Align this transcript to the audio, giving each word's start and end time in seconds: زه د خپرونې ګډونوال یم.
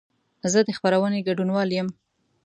زه 0.51 0.59
د 0.67 0.69
خپرونې 0.77 1.19
ګډونوال 1.27 1.69
یم. 1.77 1.87